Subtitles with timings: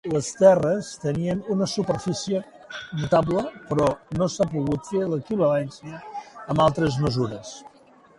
[0.11, 2.39] Les terres tenien una superfície
[3.01, 3.89] notable però
[4.21, 7.53] no s'ha pogut fer l'equivalència amb altres mesures.